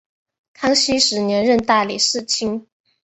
[0.53, 2.65] 康熙十年任大理寺卿。